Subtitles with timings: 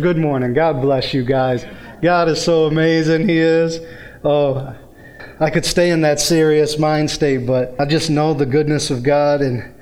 [0.00, 0.54] Good morning.
[0.54, 1.66] God bless you guys.
[2.00, 3.28] God is so amazing.
[3.28, 3.80] He is.
[4.22, 4.76] Oh,
[5.40, 9.02] I could stay in that serious mind state, but I just know the goodness of
[9.02, 9.74] God and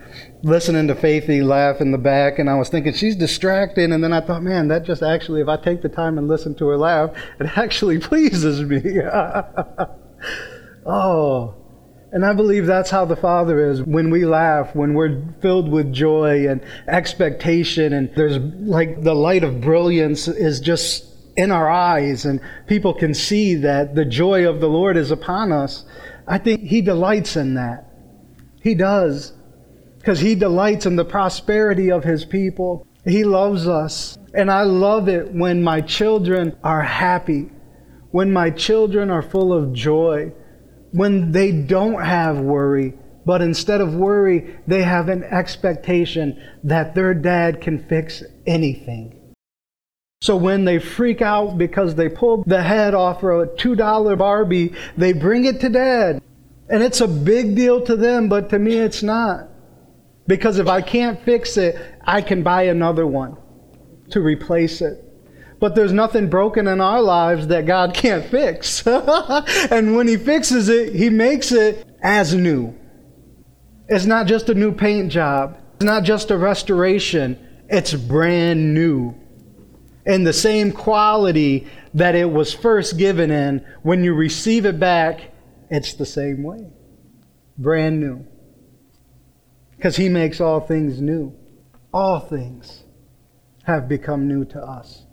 [0.42, 4.14] listening to Faithy laugh in the back, and I was thinking she's distracted, and then
[4.14, 6.78] I thought, man, that just actually, if I take the time and listen to her
[6.78, 8.80] laugh, it actually pleases me.
[10.86, 11.54] oh,
[12.16, 15.92] and I believe that's how the Father is when we laugh, when we're filled with
[15.92, 21.04] joy and expectation, and there's like the light of brilliance is just
[21.36, 25.52] in our eyes, and people can see that the joy of the Lord is upon
[25.52, 25.84] us.
[26.26, 27.92] I think He delights in that.
[28.62, 29.34] He does.
[29.98, 32.86] Because He delights in the prosperity of His people.
[33.04, 34.16] He loves us.
[34.32, 37.50] And I love it when my children are happy,
[38.10, 40.32] when my children are full of joy
[40.96, 42.94] when they don't have worry,
[43.26, 49.34] but instead of worry, they have an expectation that their dad can fix anything.
[50.22, 54.72] So when they freak out because they pull the head off of a $2 Barbie,
[54.96, 56.22] they bring it to dad.
[56.70, 59.50] And it's a big deal to them, but to me it's not.
[60.26, 63.36] Because if I can't fix it, I can buy another one
[64.10, 65.05] to replace it.
[65.58, 68.86] But there's nothing broken in our lives that God can't fix.
[68.86, 72.74] and when He fixes it, He makes it as new.
[73.88, 79.14] It's not just a new paint job, it's not just a restoration, it's brand new.
[80.04, 85.32] In the same quality that it was first given in, when you receive it back,
[85.70, 86.70] it's the same way.
[87.58, 88.24] Brand new.
[89.76, 91.34] Because He makes all things new.
[91.92, 92.84] All things
[93.64, 95.05] have become new to us.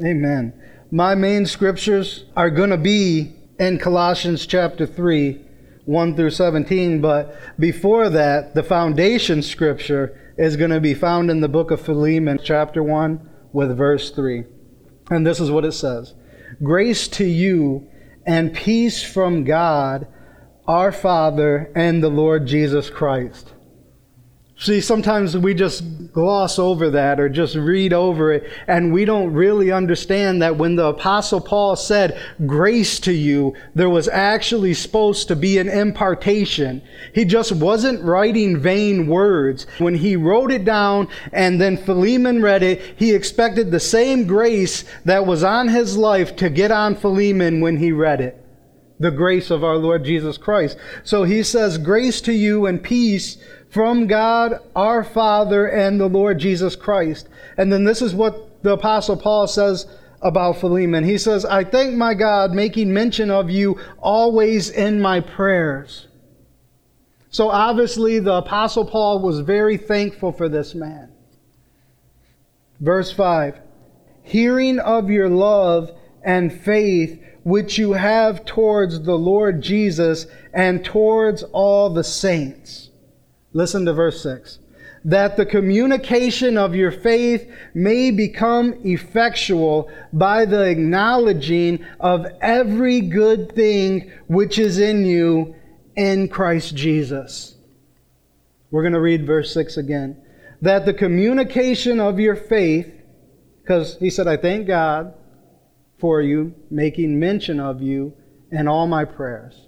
[0.00, 0.54] Amen.
[0.90, 5.38] My main scriptures are going to be in Colossians chapter 3,
[5.84, 11.40] 1 through 17, but before that, the foundation scripture is going to be found in
[11.40, 14.44] the book of Philemon, chapter 1, with verse 3.
[15.10, 16.14] And this is what it says
[16.62, 17.86] Grace to you
[18.26, 20.06] and peace from God,
[20.66, 23.51] our Father, and the Lord Jesus Christ.
[24.62, 29.32] See, sometimes we just gloss over that or just read over it, and we don't
[29.32, 35.26] really understand that when the Apostle Paul said, Grace to you, there was actually supposed
[35.26, 36.80] to be an impartation.
[37.12, 39.66] He just wasn't writing vain words.
[39.78, 44.84] When he wrote it down and then Philemon read it, he expected the same grace
[45.04, 48.38] that was on his life to get on Philemon when he read it
[49.00, 50.76] the grace of our Lord Jesus Christ.
[51.02, 53.36] So he says, Grace to you and peace
[53.72, 57.26] from God our Father and the Lord Jesus Christ.
[57.56, 59.86] And then this is what the Apostle Paul says
[60.20, 61.04] about Philemon.
[61.04, 66.06] He says, I thank my God, making mention of you always in my prayers.
[67.30, 71.10] So obviously, the Apostle Paul was very thankful for this man.
[72.78, 73.58] Verse 5
[74.22, 75.90] Hearing of your love
[76.22, 82.90] and faith which you have towards the Lord Jesus and towards all the saints
[83.52, 84.58] Listen to verse 6.
[85.04, 93.52] That the communication of your faith may become effectual by the acknowledging of every good
[93.54, 95.56] thing which is in you
[95.96, 97.56] in Christ Jesus.
[98.70, 100.22] We're going to read verse 6 again.
[100.62, 102.90] That the communication of your faith,
[103.62, 105.14] because he said, I thank God
[105.98, 108.14] for you, making mention of you
[108.52, 109.66] in all my prayers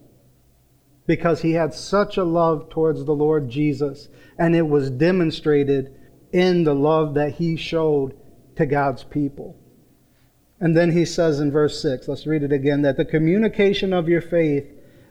[1.06, 5.94] because he had such a love towards the Lord Jesus, and it was demonstrated
[6.32, 8.16] in the love that he showed
[8.56, 9.56] to God's people.
[10.60, 14.08] And then he says in verse 6, let's read it again, that the communication of
[14.08, 14.66] your faith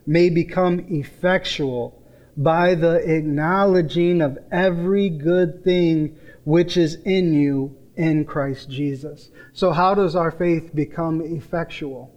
[0.06, 2.02] may become effectual
[2.36, 9.30] by the acknowledging of every good thing which is in you in Christ Jesus.
[9.54, 12.12] So, how does our faith become effectual?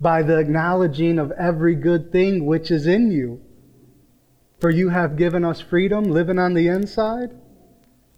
[0.00, 3.40] By the acknowledging of every good thing which is in you.
[4.60, 7.30] For you have given us freedom living on the inside.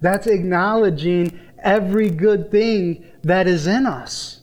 [0.01, 4.41] That's acknowledging every good thing that is in us.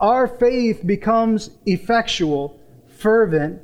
[0.00, 2.58] Our faith becomes effectual,
[2.98, 3.60] fervent,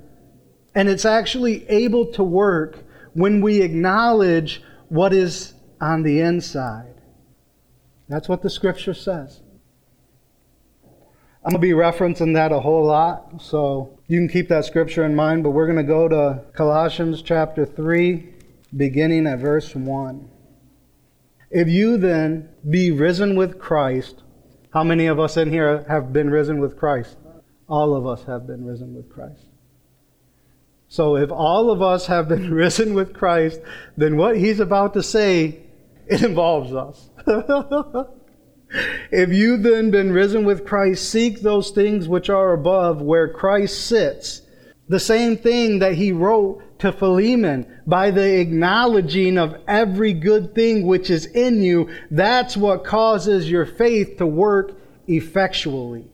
[0.74, 2.84] and it's actually able to work
[3.14, 6.94] when we acknowledge what is on the inside.
[8.08, 9.40] That's what the scripture says.
[11.46, 15.04] I'm going to be referencing that a whole lot, so you can keep that scripture
[15.04, 18.34] in mind, but we're going to go to Colossians chapter 3,
[18.76, 20.28] beginning at verse 1.
[21.52, 24.24] If you then be risen with Christ,
[24.70, 27.16] how many of us in here have been risen with Christ?
[27.68, 29.46] All of us have been risen with Christ.
[30.88, 33.60] So if all of us have been risen with Christ,
[33.96, 35.60] then what he's about to say
[36.08, 37.08] it involves us.
[39.10, 43.86] if you then been risen with Christ, seek those things which are above where Christ
[43.86, 44.42] sits.
[44.88, 50.86] The same thing that he wrote to Philemon by the acknowledging of every good thing
[50.86, 51.88] which is in you.
[52.10, 54.78] That's what causes your faith to work
[55.08, 56.10] effectually.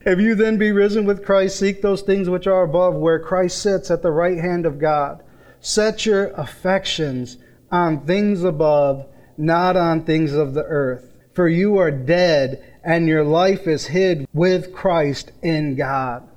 [0.00, 3.58] If you then be risen with Christ, seek those things which are above, where Christ
[3.58, 5.22] sits at the right hand of God.
[5.60, 7.38] Set your affections
[7.70, 9.06] on things above,
[9.38, 11.13] not on things of the earth.
[11.34, 16.28] For you are dead, and your life is hid with Christ in God.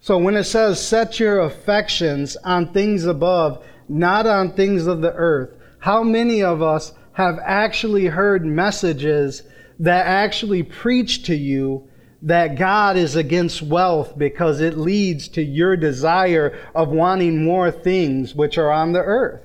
[0.00, 5.12] So when it says, set your affections on things above, not on things of the
[5.12, 9.42] earth, how many of us have actually heard messages
[9.78, 11.88] that actually preach to you
[12.22, 18.34] that God is against wealth because it leads to your desire of wanting more things
[18.34, 19.42] which are on the earth.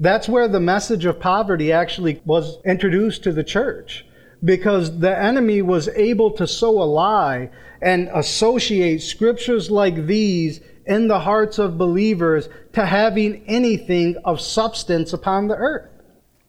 [0.00, 4.04] That's where the message of poverty actually was introduced to the church
[4.44, 7.50] because the enemy was able to sow a lie
[7.80, 15.12] and associate scriptures like these in the hearts of believers to having anything of substance
[15.12, 15.88] upon the earth.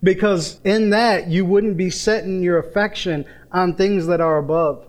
[0.01, 4.85] Because in that, you wouldn't be setting your affection on things that are above.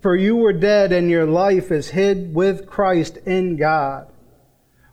[0.00, 4.11] For you were dead, and your life is hid with Christ in God.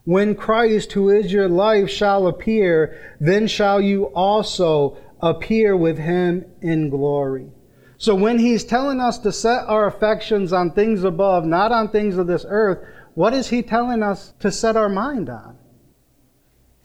[0.09, 6.45] When Christ, who is your life, shall appear, then shall you also appear with him
[6.61, 7.51] in glory.
[7.97, 12.17] So when he's telling us to set our affections on things above, not on things
[12.17, 12.79] of this earth,
[13.13, 15.57] what is he telling us to set our mind on?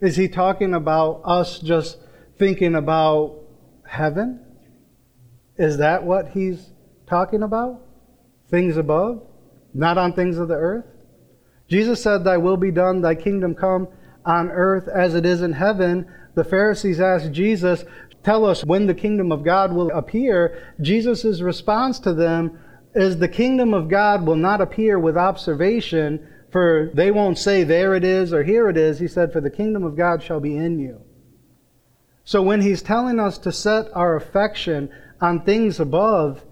[0.00, 1.98] Is he talking about us just
[2.38, 3.40] thinking about
[3.86, 4.44] heaven?
[5.56, 6.70] Is that what he's
[7.06, 7.80] talking about?
[8.54, 9.22] things above,
[9.72, 10.84] not on things of the earth.
[11.74, 13.88] Jesus said, Thy will be done, thy kingdom come
[14.24, 16.06] on earth as it is in heaven.
[16.36, 17.84] The Pharisees asked Jesus,
[18.22, 20.72] Tell us when the kingdom of God will appear.
[20.80, 22.60] Jesus' response to them
[22.94, 27.96] is, The kingdom of God will not appear with observation, for they won't say, There
[27.96, 29.00] it is or here it is.
[29.00, 31.00] He said, For the kingdom of God shall be in you.
[32.22, 34.90] So when he's telling us to set our affection
[35.20, 36.44] on things above,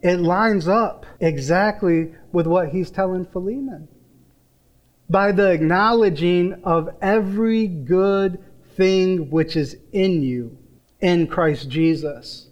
[0.00, 3.86] it lines up exactly with what he's telling Philemon.
[5.10, 8.38] By the acknowledging of every good
[8.76, 10.56] thing which is in you
[11.00, 12.48] in Christ Jesus.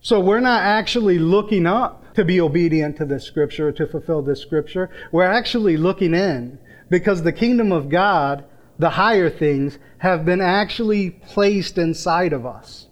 [0.00, 4.40] So we're not actually looking up to be obedient to this scripture, to fulfill this
[4.40, 4.90] scripture.
[5.12, 6.58] We're actually looking in
[6.88, 8.44] because the kingdom of God,
[8.78, 12.88] the higher things, have been actually placed inside of us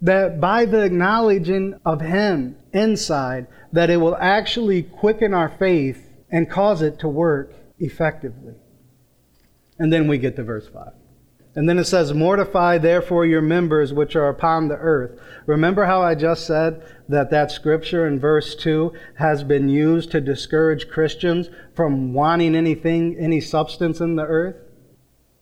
[0.00, 6.50] that by the acknowledging of Him inside, that it will actually quicken our faith and
[6.50, 8.54] cause it to work effectively.
[9.78, 10.92] And then we get to verse 5.
[11.54, 15.18] And then it says, Mortify therefore your members which are upon the earth.
[15.46, 20.20] Remember how I just said that that scripture in verse 2 has been used to
[20.20, 24.56] discourage Christians from wanting anything, any substance in the earth?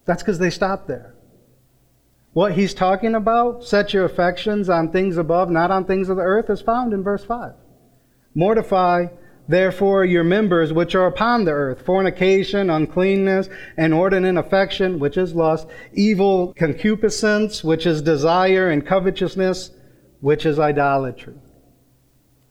[0.07, 1.15] That's because they stopped there.
[2.33, 6.23] What he's talking about, set your affections on things above, not on things of the
[6.23, 7.53] earth, is found in verse 5.
[8.35, 9.07] Mortify,
[9.49, 15.67] therefore, your members which are upon the earth fornication, uncleanness, inordinate affection, which is lust,
[15.93, 19.71] evil concupiscence, which is desire, and covetousness,
[20.21, 21.35] which is idolatry.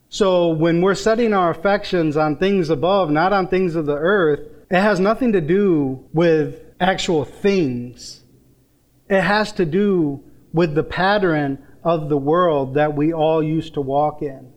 [0.10, 4.40] So when we're setting our affections on things above, not on things of the earth,
[4.72, 8.22] it has nothing to do with actual things
[9.10, 13.82] it has to do with the pattern of the world that we all used to
[13.82, 14.52] walk in.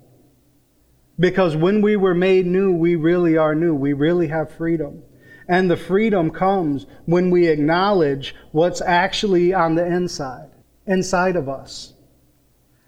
[1.18, 3.74] Because when we were made new, we really are new.
[3.74, 5.02] We really have freedom.
[5.48, 10.50] And the freedom comes when we acknowledge what's actually on the inside,
[10.86, 11.94] inside of us.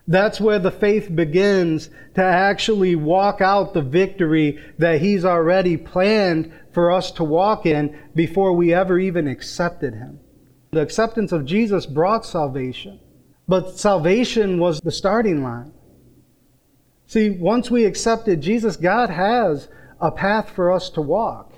[0.06, 6.52] That's where the faith begins to actually walk out the victory that He's already planned
[6.72, 10.20] for us to walk in before we ever even accepted Him.
[10.72, 13.00] The acceptance of Jesus brought salvation,
[13.48, 15.72] but salvation was the starting line.
[17.10, 19.66] See, once we accepted Jesus, God has
[20.00, 21.52] a path for us to walk.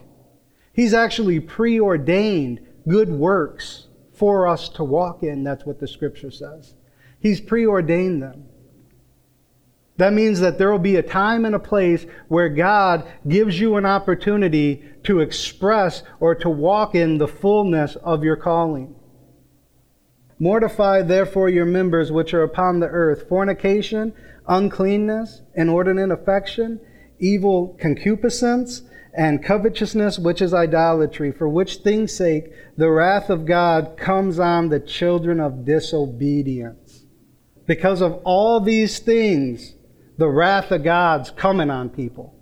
[0.72, 5.44] He's actually preordained good works for us to walk in.
[5.44, 6.72] That's what the scripture says.
[7.20, 8.46] He's preordained them.
[9.98, 13.76] That means that there will be a time and a place where God gives you
[13.76, 18.94] an opportunity to express or to walk in the fullness of your calling.
[20.38, 24.14] Mortify therefore your members which are upon the earth fornication,
[24.46, 26.80] uncleanness, inordinate affection,
[27.18, 28.82] evil concupiscence,
[29.14, 34.68] and covetousness, which is idolatry, for which things' sake the wrath of God comes on
[34.68, 37.04] the children of disobedience.
[37.66, 39.74] Because of all these things,
[40.18, 42.34] the wrath of God's coming on people.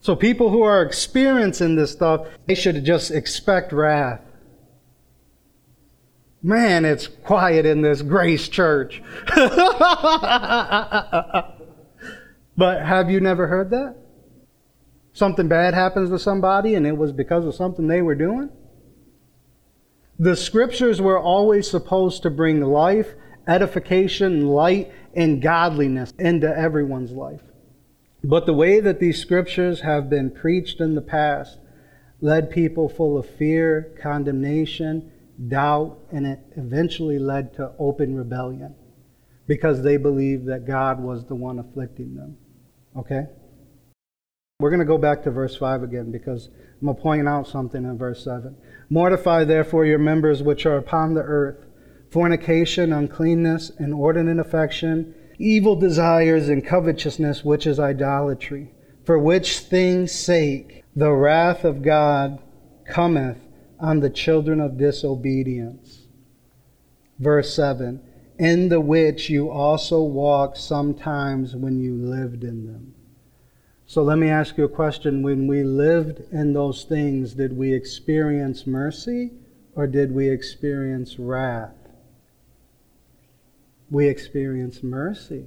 [0.00, 4.20] So people who are experiencing this stuff, they should just expect wrath.
[6.42, 9.00] Man, it's quiet in this grace church.
[9.36, 9.52] but
[12.58, 13.94] have you never heard that?
[15.12, 18.50] Something bad happens to somebody and it was because of something they were doing?
[20.18, 23.14] The scriptures were always supposed to bring life,
[23.46, 27.42] edification, light, and godliness into everyone's life.
[28.24, 31.58] But the way that these scriptures have been preached in the past
[32.20, 35.11] led people full of fear, condemnation,
[35.48, 38.74] doubt, and it eventually led to open rebellion
[39.46, 42.36] because they believed that God was the one afflicting them.
[42.96, 43.26] Okay?
[44.60, 46.48] We're going to go back to verse 5 again because
[46.80, 48.56] I'm going to point out something in verse 7.
[48.90, 51.66] Mortify therefore your members which are upon the earth
[52.12, 58.70] fornication, uncleanness, inordinate affection, evil desires, and covetousness, which is idolatry,
[59.04, 62.38] for which things' sake the wrath of God
[62.86, 63.38] cometh
[63.82, 66.06] on the children of disobedience.
[67.18, 68.00] Verse 7
[68.38, 72.94] In the which you also walked sometimes when you lived in them.
[73.84, 75.22] So let me ask you a question.
[75.22, 79.32] When we lived in those things, did we experience mercy
[79.74, 81.74] or did we experience wrath?
[83.90, 85.44] We experience mercy.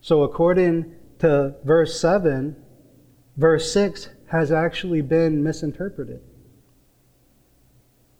[0.00, 2.56] So according to verse 7,
[3.36, 6.22] verse 6 has actually been misinterpreted.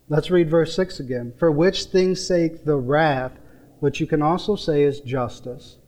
[0.08, 1.32] Let's read verse 6 again.
[1.38, 3.32] For which things sake the wrath,
[3.80, 5.78] which you can also say is justice,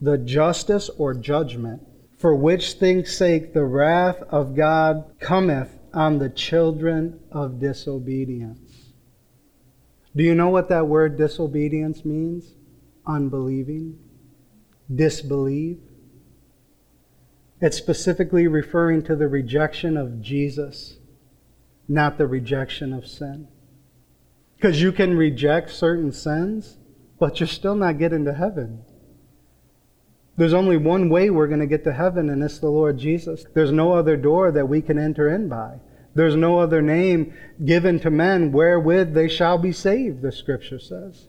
[0.00, 1.82] the justice or judgment
[2.20, 8.92] for which things sake the wrath of God cometh on the children of disobedience.
[10.14, 12.52] Do you know what that word disobedience means?
[13.06, 13.98] Unbelieving,
[14.94, 15.80] disbelieve.
[17.58, 20.98] It's specifically referring to the rejection of Jesus,
[21.90, 23.48] not the rejection of sin.
[24.56, 26.76] Because you can reject certain sins,
[27.18, 28.84] but you're still not getting to heaven.
[30.36, 33.44] There's only one way we're going to get to heaven, and it's the Lord Jesus.
[33.54, 35.80] There's no other door that we can enter in by.
[36.14, 41.26] There's no other name given to men wherewith they shall be saved, the scripture says.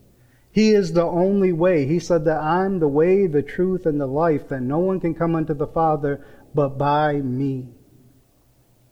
[0.51, 1.87] He is the only way.
[1.87, 5.15] He said that I'm the way, the truth, and the life, that no one can
[5.15, 7.69] come unto the Father but by me.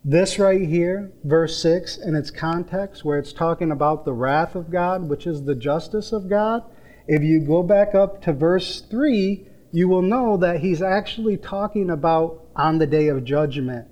[0.04, 4.72] This right here, verse 6, in its context, where it's talking about the wrath of
[4.72, 6.64] God, which is the justice of God,
[7.06, 11.90] if you go back up to verse 3, you will know that he's actually talking
[11.90, 13.88] about on the day of judgment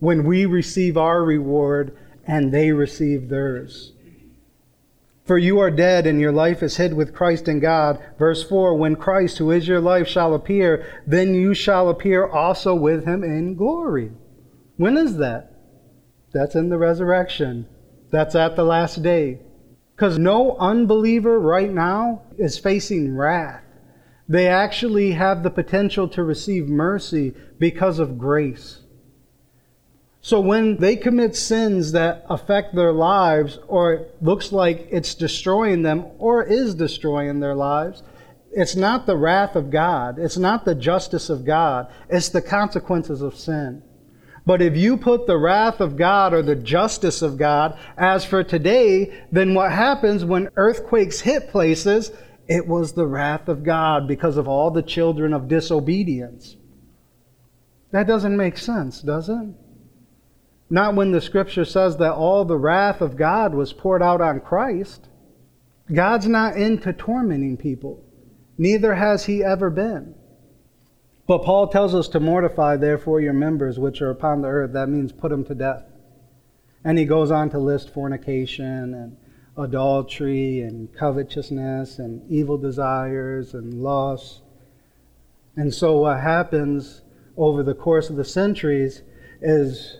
[0.00, 3.92] when we receive our reward and they receive theirs.
[5.24, 8.02] For you are dead, and your life is hid with Christ in God.
[8.18, 12.74] Verse 4 When Christ, who is your life, shall appear, then you shall appear also
[12.74, 14.10] with him in glory.
[14.80, 15.52] When is that?
[16.32, 17.68] That's in the resurrection.
[18.10, 19.40] That's at the last day.
[19.94, 23.62] Because no unbeliever right now is facing wrath.
[24.26, 28.78] They actually have the potential to receive mercy because of grace.
[30.22, 35.82] So when they commit sins that affect their lives, or it looks like it's destroying
[35.82, 38.02] them, or is destroying their lives,
[38.50, 40.18] it's not the wrath of God.
[40.18, 41.92] It's not the justice of God.
[42.08, 43.82] It's the consequences of sin.
[44.50, 48.42] But if you put the wrath of God or the justice of God as for
[48.42, 52.10] today, then what happens when earthquakes hit places
[52.48, 56.56] it was the wrath of God because of all the children of disobedience.
[57.92, 59.50] That doesn't make sense, does it?
[60.68, 64.40] Not when the scripture says that all the wrath of God was poured out on
[64.40, 65.06] Christ.
[65.94, 68.04] God's not into tormenting people,
[68.58, 70.16] neither has he ever been.
[71.30, 74.72] But Paul tells us to mortify, therefore, your members which are upon the earth.
[74.72, 75.84] That means put them to death.
[76.82, 79.16] And he goes on to list fornication and
[79.56, 84.42] adultery and covetousness and evil desires and lust.
[85.54, 87.02] And so, what happens
[87.36, 89.02] over the course of the centuries
[89.40, 89.98] is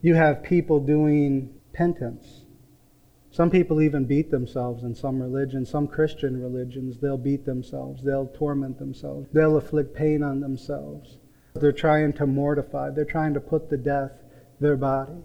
[0.00, 2.41] you have people doing penance.
[3.32, 6.98] Some people even beat themselves in some religions, some Christian religions.
[6.98, 11.18] They'll beat themselves, they'll torment themselves, they'll inflict pain on themselves.
[11.54, 14.12] They're trying to mortify, they're trying to put to death
[14.60, 15.22] their body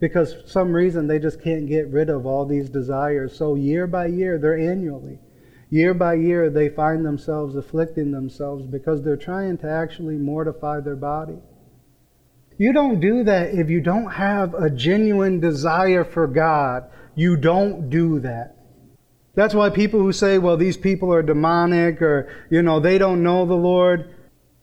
[0.00, 3.36] because for some reason they just can't get rid of all these desires.
[3.36, 5.18] So year by year, they're annually.
[5.70, 10.96] Year by year, they find themselves afflicting themselves because they're trying to actually mortify their
[10.96, 11.38] body.
[12.56, 16.84] You don't do that if you don't have a genuine desire for God.
[17.18, 18.54] You don't do that.
[19.34, 23.24] That's why people who say, well, these people are demonic or, you know, they don't
[23.24, 24.14] know the Lord,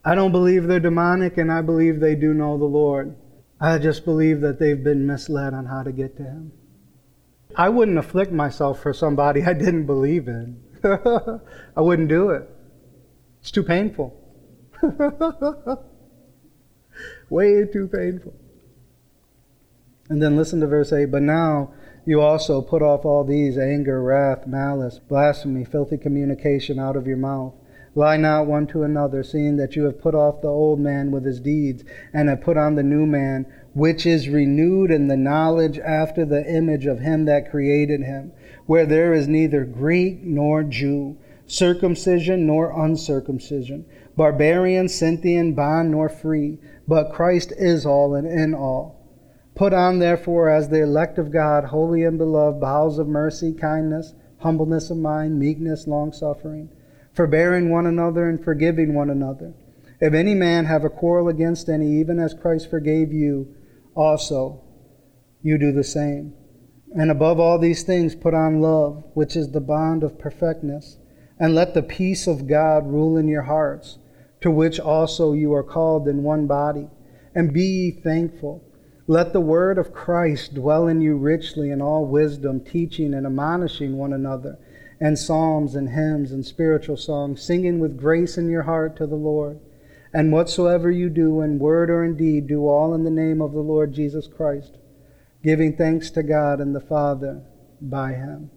[0.02, 3.14] I don't believe they're demonic and I believe they do know the Lord.
[3.60, 6.52] I just believe that they've been misled on how to get to Him.
[7.56, 10.58] I wouldn't afflict myself for somebody I didn't believe in.
[10.82, 12.48] I wouldn't do it.
[13.42, 14.18] It's too painful.
[17.28, 18.32] Way too painful.
[20.08, 21.10] And then listen to verse 8.
[21.10, 21.74] But now
[22.06, 27.16] you also put off all these anger, wrath, malice, blasphemy, filthy communication out of your
[27.16, 27.52] mouth.
[27.96, 31.24] Lie not one to another, seeing that you have put off the old man with
[31.24, 31.82] his deeds,
[32.12, 36.46] and have put on the new man, which is renewed in the knowledge after the
[36.46, 38.32] image of him that created him,
[38.66, 43.84] where there is neither Greek nor Jew, circumcision nor uncircumcision,
[44.16, 48.95] barbarian, Scythian, bond nor free, but Christ is all and in all.
[49.56, 54.14] Put on, therefore, as the elect of God, holy and beloved, bowels of mercy, kindness,
[54.38, 56.68] humbleness of mind, meekness, long suffering
[57.16, 59.54] forbearing one another and forgiving one another.
[60.00, 63.54] If any man have a quarrel against any, even as Christ forgave you,
[63.94, 64.62] also
[65.42, 66.34] you do the same.
[66.94, 70.98] And above all these things, put on love, which is the bond of perfectness.
[71.40, 73.98] And let the peace of God rule in your hearts,
[74.42, 76.88] to which also you are called in one body.
[77.34, 78.62] And be ye thankful.
[79.08, 83.96] Let the word of Christ dwell in you richly in all wisdom, teaching and admonishing
[83.96, 84.58] one another
[85.00, 89.14] and psalms and hymns and spiritual songs, singing with grace in your heart to the
[89.14, 89.60] Lord.
[90.12, 93.52] And whatsoever you do in word or in deed, do all in the name of
[93.52, 94.78] the Lord Jesus Christ,
[95.42, 97.42] giving thanks to God and the Father
[97.80, 98.50] by him.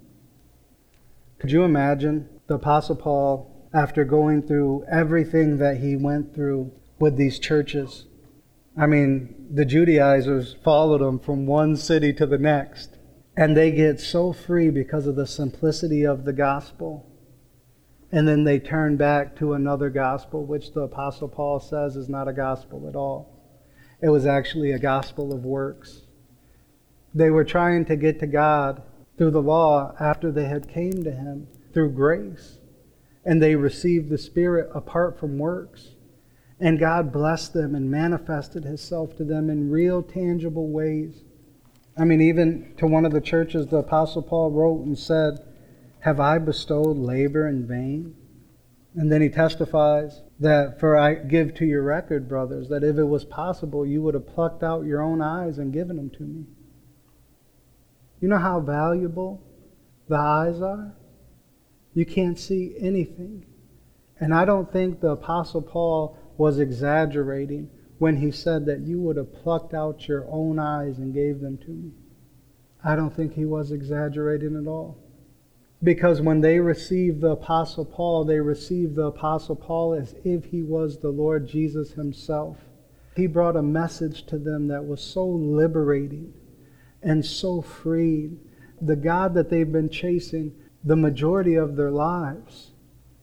[1.37, 7.17] Could you imagine the Apostle Paul, after going through everything that he went through with
[7.17, 8.05] these churches?
[8.77, 12.95] I mean, the Judaizers followed him from one city to the next.
[13.35, 17.05] And they get so free because of the simplicity of the gospel.
[18.11, 22.27] And then they turn back to another gospel, which the Apostle Paul says is not
[22.27, 23.39] a gospel at all.
[24.01, 26.01] It was actually a gospel of works.
[27.13, 28.81] They were trying to get to God
[29.17, 32.59] through the law after they had came to him through grace.
[33.25, 35.95] And they received the Spirit apart from works.
[36.59, 41.23] And God blessed them and manifested Himself to them in real, tangible ways.
[41.97, 45.39] I mean, even to one of the churches, the Apostle Paul wrote and said,
[46.01, 48.15] Have I bestowed labor in vain?
[48.95, 53.03] And then he testifies that, For I give to your record, brothers, that if it
[53.03, 56.45] was possible, you would have plucked out your own eyes and given them to me.
[58.19, 59.41] You know how valuable
[60.09, 60.93] the eyes are?
[61.93, 63.45] You can't see anything.
[64.19, 69.17] And I don't think the Apostle Paul was exaggerating when he said that you would
[69.17, 71.91] have plucked out your own eyes and gave them to me.
[72.81, 74.97] I don't think he was exaggerating at all.
[75.83, 80.63] Because when they received the Apostle Paul, they received the Apostle Paul as if he
[80.63, 82.57] was the Lord Jesus himself.
[83.17, 86.33] He brought a message to them that was so liberating
[87.03, 88.39] and so freeing.
[88.81, 90.53] The God that they've been chasing
[90.85, 92.71] the majority of their lives,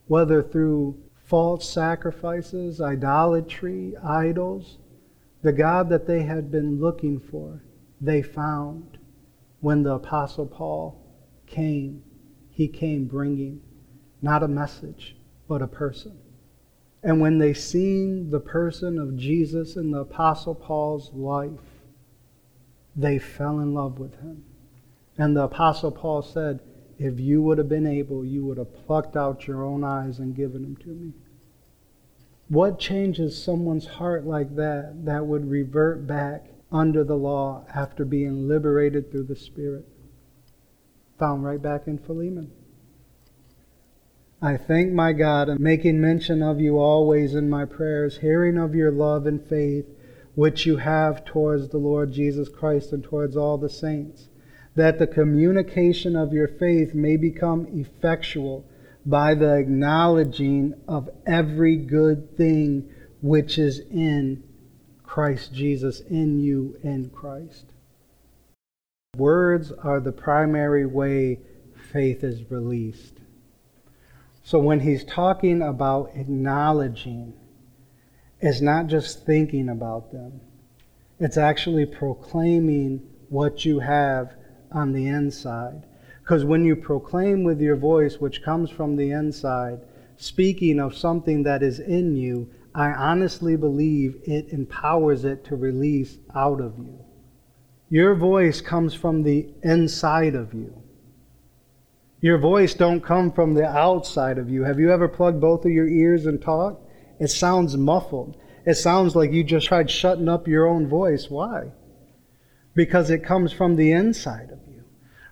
[0.07, 4.79] whether through false sacrifices, idolatry, idols.
[5.43, 7.63] The God that they had been looking for,
[8.01, 8.99] they found
[9.61, 11.03] when the Apostle Paul
[11.47, 12.03] came.
[12.51, 13.61] He came bringing
[14.23, 15.17] not a message,
[15.49, 16.19] but a person.
[17.03, 21.85] And when they seen the person of Jesus in the Apostle Paul's life,
[22.97, 24.43] they fell in love with him.
[25.19, 26.61] And the Apostle Paul said,
[26.99, 30.35] if you would have been able, you would have plucked out your own eyes and
[30.35, 31.13] given them to me.
[32.49, 38.49] What changes someone's heart like that that would revert back under the law after being
[38.49, 39.87] liberated through the Spirit?
[41.19, 42.51] Found right back in Philemon.
[44.41, 48.75] I thank my God and making mention of you always in my prayers, hearing of
[48.75, 49.87] your love and faith
[50.35, 54.29] which you have towards the Lord Jesus Christ and towards all the saints
[54.77, 58.65] that the communication of your faith may become effectual
[59.07, 62.89] by the acknowledging of every good thing
[63.23, 64.43] which is in
[65.03, 67.65] Christ Jesus, in you, in Christ.
[69.17, 71.39] Words are the primary way
[71.91, 73.15] faith is released.
[74.45, 77.33] So when he's talking about acknowledging,
[78.41, 80.41] it's not just thinking about them,
[81.19, 84.35] it's actually proclaiming what you have
[84.77, 85.83] on the inside.
[86.23, 89.81] Because when you proclaim with your voice, which comes from the inside,
[90.17, 96.19] speaking of something that is in you, I honestly believe it empowers it to release
[96.35, 96.99] out of you.
[97.89, 100.83] Your voice comes from the inside of you.
[102.21, 104.65] Your voice don't come from the outside of you.
[104.65, 106.91] Have you ever plugged both of your ears and talked?
[107.21, 108.37] It sounds muffled.
[108.67, 111.31] It sounds like you just tried shutting up your own voice.
[111.31, 111.71] Why?
[112.77, 114.85] Because it comes from the inside of you.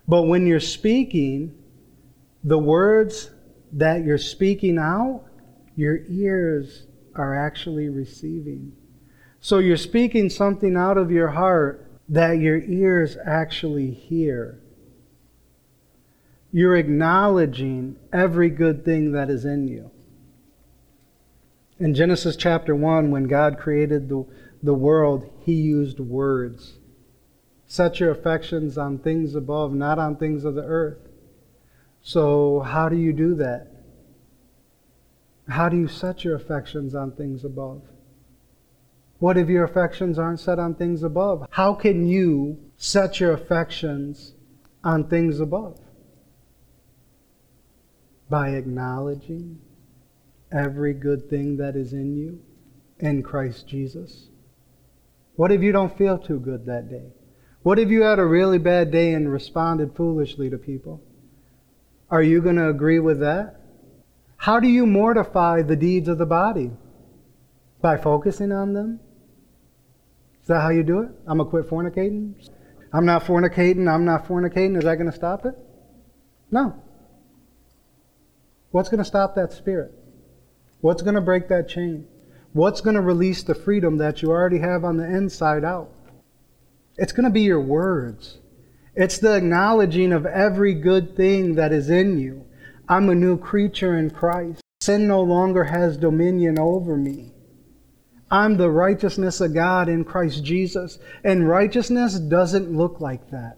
[0.05, 1.55] But when you're speaking,
[2.43, 3.31] the words
[3.71, 5.23] that you're speaking out,
[5.77, 8.73] your ears are actually receiving.
[9.39, 14.59] So you're speaking something out of your heart that your ears actually hear.
[16.51, 19.91] You're acknowledging every good thing that is in you.
[21.79, 24.25] In Genesis chapter 1, when God created the,
[24.63, 26.77] the world, He used words.
[27.67, 30.99] Set your affections on things above, not on things of the earth.
[32.01, 33.67] So, how do you do that?
[35.47, 37.81] How do you set your affections on things above?
[39.19, 41.47] What if your affections aren't set on things above?
[41.51, 44.33] How can you set your affections
[44.83, 45.79] on things above?
[48.29, 49.59] By acknowledging
[50.51, 52.41] every good thing that is in you
[52.99, 54.29] in Christ Jesus?
[55.35, 57.11] What if you don't feel too good that day?
[57.65, 61.01] What if you had a really bad day and responded foolishly to people?
[62.11, 63.59] Are you going to agree with that?
[64.37, 66.69] How do you mortify the deeds of the body?
[67.81, 68.99] By focusing on them?
[70.43, 71.09] Is that how you do it?
[71.25, 72.35] I'm going to quit fornicating?
[72.93, 74.77] I'm not fornicating, I'm not fornicating.
[74.77, 75.55] Is that going to stop it?
[76.51, 76.79] No.
[78.69, 79.91] What's going to stop that spirit?
[80.81, 82.05] What's going to break that chain?
[82.53, 85.89] What's going to release the freedom that you already have on the inside out?
[86.97, 88.37] It's going to be your words.
[88.95, 92.45] It's the acknowledging of every good thing that is in you.
[92.87, 94.61] I'm a new creature in Christ.
[94.81, 97.31] Sin no longer has dominion over me.
[98.31, 100.99] I'm the righteousness of God in Christ Jesus.
[101.23, 103.57] And righteousness doesn't look like that.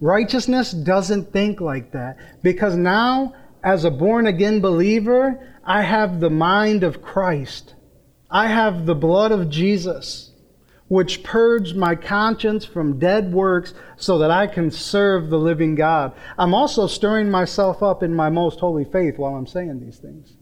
[0.00, 2.18] Righteousness doesn't think like that.
[2.42, 7.74] Because now, as a born again believer, I have the mind of Christ.
[8.30, 10.31] I have the blood of Jesus,
[10.92, 16.12] which purged my conscience from dead works so that I can serve the living God.
[16.36, 20.34] I'm also stirring myself up in my most holy faith while I'm saying these things.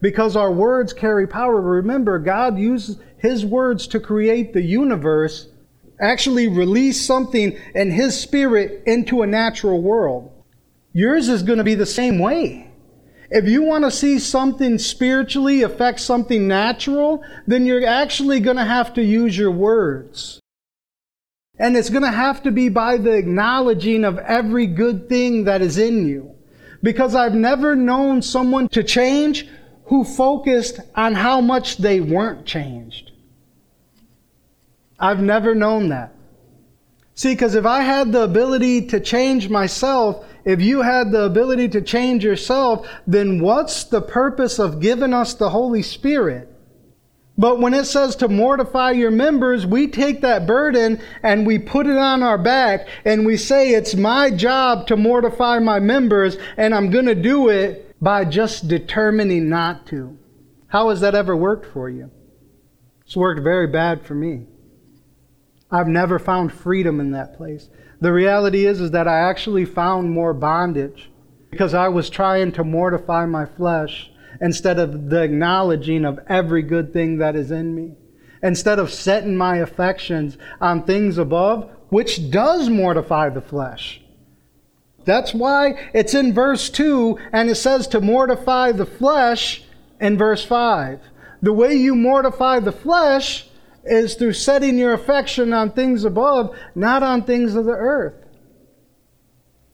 [0.00, 1.60] Because our words carry power.
[1.60, 5.48] Remember, God uses His words to create the universe,
[6.00, 10.32] actually release something in His Spirit into a natural world.
[10.94, 12.71] Yours is going to be the same way.
[13.34, 18.64] If you want to see something spiritually affect something natural, then you're actually going to
[18.64, 20.38] have to use your words.
[21.58, 25.62] And it's going to have to be by the acknowledging of every good thing that
[25.62, 26.34] is in you.
[26.82, 29.48] Because I've never known someone to change
[29.86, 33.12] who focused on how much they weren't changed.
[35.00, 36.14] I've never known that.
[37.14, 41.68] See, because if I had the ability to change myself, if you had the ability
[41.70, 46.48] to change yourself, then what's the purpose of giving us the Holy Spirit?
[47.38, 51.86] But when it says to mortify your members, we take that burden and we put
[51.86, 56.74] it on our back and we say, it's my job to mortify my members and
[56.74, 60.18] I'm going to do it by just determining not to.
[60.68, 62.10] How has that ever worked for you?
[63.04, 64.46] It's worked very bad for me.
[65.70, 67.70] I've never found freedom in that place.
[68.02, 71.08] The reality is, is that I actually found more bondage
[71.52, 74.10] because I was trying to mortify my flesh
[74.40, 77.94] instead of the acknowledging of every good thing that is in me.
[78.42, 84.02] Instead of setting my affections on things above, which does mortify the flesh.
[85.04, 89.62] That's why it's in verse 2 and it says to mortify the flesh
[90.00, 90.98] in verse 5.
[91.40, 93.46] The way you mortify the flesh
[93.84, 98.14] is through setting your affection on things above, not on things of the earth.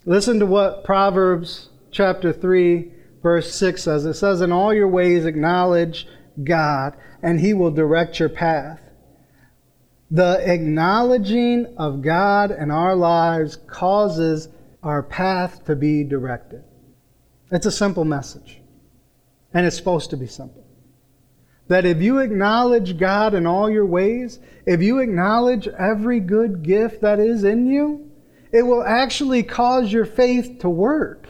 [0.04, 2.92] Listen to what Proverbs chapter 3,
[3.22, 4.06] verse 6 says.
[4.06, 6.06] It says, In all your ways acknowledge
[6.42, 8.80] God, and he will direct your path.
[10.10, 14.48] The acknowledging of God in our lives causes
[14.82, 16.64] our path to be directed.
[17.50, 18.62] It's a simple message,
[19.52, 20.67] and it's supposed to be simple
[21.68, 27.02] that if you acknowledge God in all your ways, if you acknowledge every good gift
[27.02, 28.10] that is in you,
[28.52, 31.28] it will actually cause your faith to work.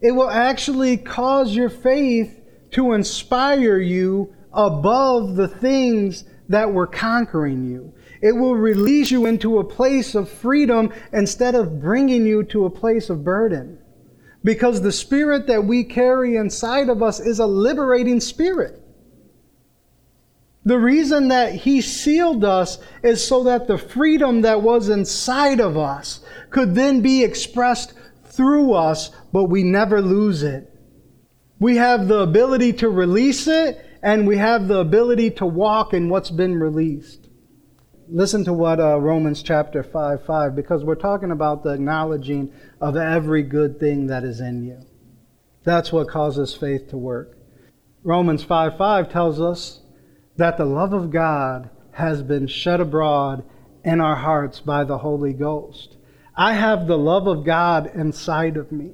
[0.00, 2.40] It will actually cause your faith
[2.72, 7.92] to inspire you above the things that were conquering you.
[8.22, 12.70] It will release you into a place of freedom instead of bringing you to a
[12.70, 13.78] place of burden.
[14.42, 18.80] Because the spirit that we carry inside of us is a liberating spirit.
[20.64, 25.76] The reason that He sealed us is so that the freedom that was inside of
[25.76, 30.72] us could then be expressed through us, but we never lose it.
[31.58, 36.08] We have the ability to release it, and we have the ability to walk in
[36.08, 37.19] what's been released.
[38.12, 42.96] Listen to what uh, Romans chapter 5 5, because we're talking about the acknowledging of
[42.96, 44.80] every good thing that is in you.
[45.62, 47.38] That's what causes faith to work.
[48.02, 49.82] Romans 5 5 tells us
[50.36, 53.44] that the love of God has been shed abroad
[53.84, 55.96] in our hearts by the Holy Ghost.
[56.34, 58.90] I have the love of God inside of me.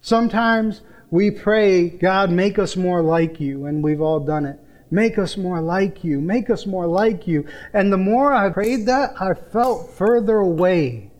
[0.00, 4.58] Sometimes we pray, God, make us more like you, and we've all done it.
[4.90, 6.20] Make us more like you.
[6.20, 7.46] Make us more like you.
[7.72, 11.10] And the more I prayed that, I felt further away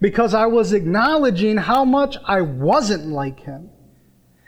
[0.00, 3.70] because I was acknowledging how much I wasn't like him.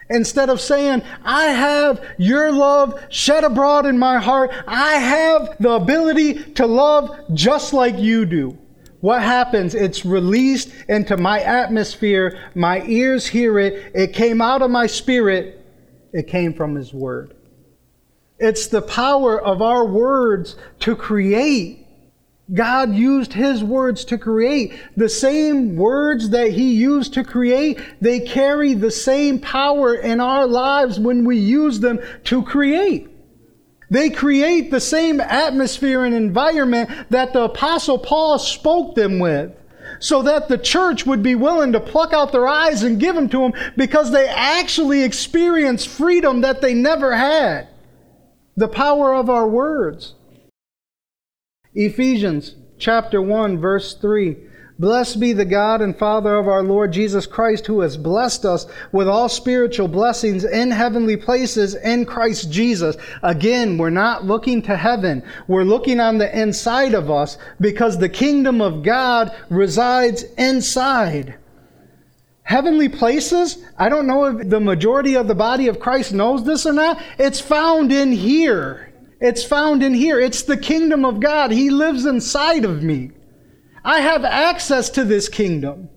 [0.08, 5.70] Instead of saying, I have your love shed abroad in my heart, I have the
[5.70, 8.56] ability to love just like you do.
[9.00, 9.74] What happens?
[9.74, 12.50] It's released into my atmosphere.
[12.54, 13.92] My ears hear it.
[13.94, 15.64] It came out of my spirit.
[16.12, 17.35] It came from His Word.
[18.38, 21.86] It's the power of our words to create
[22.52, 24.72] God used His words to create.
[24.96, 30.46] The same words that He used to create, they carry the same power in our
[30.46, 33.08] lives when we use them to create.
[33.90, 39.52] They create the same atmosphere and environment that the Apostle Paul spoke them with.
[39.98, 43.28] So that the church would be willing to pluck out their eyes and give them
[43.30, 47.68] to them because they actually experienced freedom that they never had.
[48.58, 50.14] The power of our words.
[51.74, 54.36] Ephesians chapter 1 verse 3.
[54.78, 58.66] Blessed be the God and Father of our Lord Jesus Christ, who has blessed us
[58.92, 62.96] with all spiritual blessings in heavenly places in Christ Jesus.
[63.22, 65.22] Again, we're not looking to heaven.
[65.48, 71.36] We're looking on the inside of us because the kingdom of God resides inside.
[72.46, 76.64] Heavenly places, I don't know if the majority of the body of Christ knows this
[76.64, 77.02] or not.
[77.18, 78.94] It's found in here.
[79.20, 80.20] It's found in here.
[80.20, 81.50] It's the kingdom of God.
[81.50, 83.10] He lives inside of me.
[83.84, 85.88] I have access to this kingdom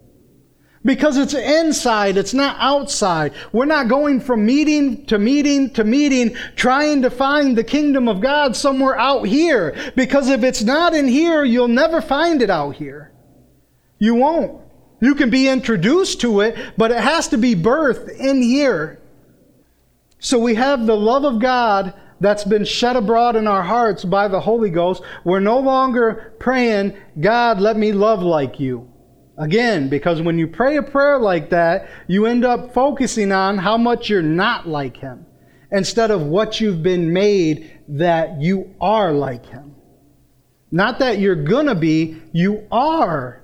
[0.83, 3.33] because it's inside, it's not outside.
[3.51, 8.21] We're not going from meeting to meeting to meeting trying to find the kingdom of
[8.21, 12.75] God somewhere out here because if it's not in here, you'll never find it out
[12.75, 13.11] here.
[13.99, 14.63] You won't.
[15.01, 18.99] You can be introduced to it, but it has to be birthed in here.
[20.19, 24.27] So we have the love of God that's been shed abroad in our hearts by
[24.27, 28.91] the Holy Ghost, we're no longer praying, God, let me love like you.
[29.37, 33.77] Again, because when you pray a prayer like that, you end up focusing on how
[33.77, 35.25] much you're not like Him
[35.71, 39.75] instead of what you've been made that you are like Him.
[40.71, 43.38] Not that you're gonna be, you are.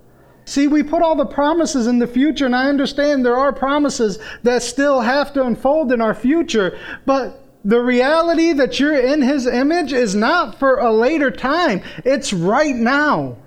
[0.46, 4.20] See, we put all the promises in the future, and I understand there are promises
[4.44, 9.48] that still have to unfold in our future, but the reality that you're in His
[9.48, 13.38] image is not for a later time, it's right now.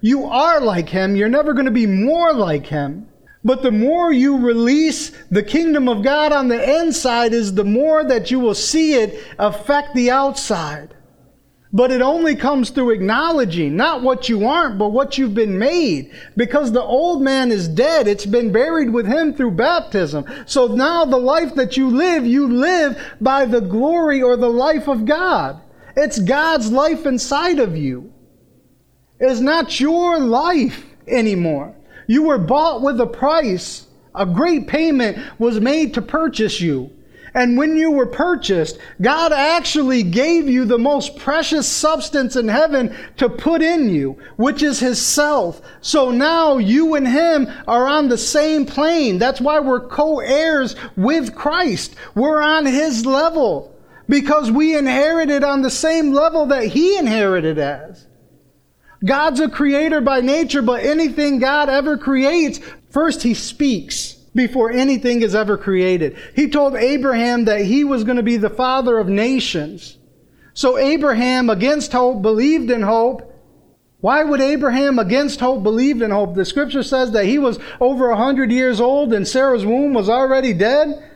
[0.00, 3.08] You are like Him, you're never going to be more like Him.
[3.42, 8.04] But the more you release the kingdom of God on the inside, is the more
[8.04, 10.93] that you will see it affect the outside.
[11.74, 16.12] But it only comes through acknowledging not what you aren't, but what you've been made.
[16.36, 18.06] Because the old man is dead.
[18.06, 20.24] It's been buried with him through baptism.
[20.46, 24.86] So now the life that you live, you live by the glory or the life
[24.86, 25.60] of God.
[25.96, 28.12] It's God's life inside of you.
[29.18, 31.74] It's not your life anymore.
[32.06, 33.88] You were bought with a price.
[34.14, 36.92] A great payment was made to purchase you.
[37.34, 42.96] And when you were purchased, God actually gave you the most precious substance in heaven
[43.16, 45.60] to put in you, which is His self.
[45.80, 49.18] So now you and Him are on the same plane.
[49.18, 51.96] That's why we're co-heirs with Christ.
[52.14, 53.76] We're on His level
[54.08, 58.06] because we inherited on the same level that He inherited as.
[59.04, 65.22] God's a creator by nature, but anything God ever creates, first He speaks before anything
[65.22, 66.16] is ever created.
[66.34, 69.98] He told Abraham that he was going to be the father of nations.
[70.54, 73.30] So Abraham, against hope, believed in hope.
[74.00, 76.34] Why would Abraham, against hope, believe in hope?
[76.34, 80.08] The scripture says that he was over a hundred years old and Sarah's womb was
[80.08, 81.10] already dead.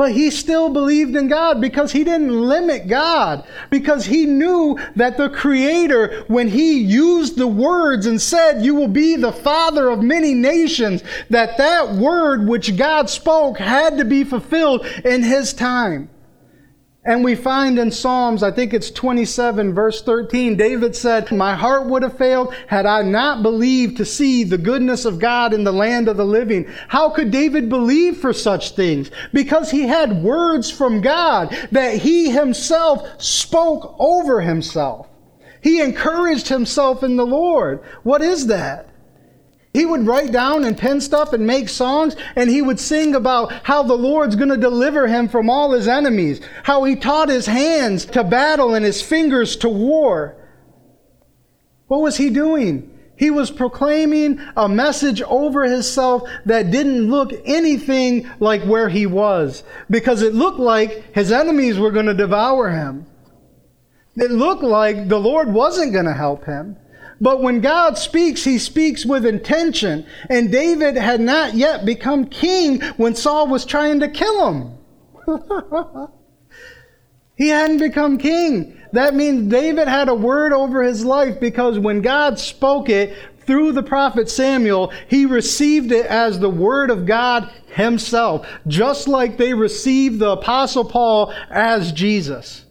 [0.00, 3.46] But he still believed in God because he didn't limit God.
[3.68, 8.88] Because he knew that the Creator, when he used the words and said, You will
[8.88, 14.24] be the father of many nations, that that word which God spoke had to be
[14.24, 16.08] fulfilled in his time.
[17.02, 21.86] And we find in Psalms, I think it's 27, verse 13, David said, My heart
[21.86, 25.72] would have failed had I not believed to see the goodness of God in the
[25.72, 26.66] land of the living.
[26.88, 29.10] How could David believe for such things?
[29.32, 35.08] Because he had words from God that he himself spoke over himself.
[35.62, 37.80] He encouraged himself in the Lord.
[38.02, 38.89] What is that?
[39.72, 43.52] He would write down and pen stuff and make songs, and he would sing about
[43.64, 47.46] how the Lord's going to deliver him from all his enemies, how he taught his
[47.46, 50.36] hands to battle and his fingers to war.
[51.86, 52.98] What was he doing?
[53.16, 59.62] He was proclaiming a message over himself that didn't look anything like where he was,
[59.88, 63.06] because it looked like his enemies were going to devour him.
[64.16, 66.76] It looked like the Lord wasn't going to help him.
[67.20, 70.06] But when God speaks, he speaks with intention.
[70.28, 74.78] And David had not yet become king when Saul was trying to kill him.
[77.36, 78.80] he hadn't become king.
[78.92, 83.72] That means David had a word over his life because when God spoke it through
[83.72, 89.54] the prophet Samuel, he received it as the word of God himself, just like they
[89.54, 92.64] received the apostle Paul as Jesus.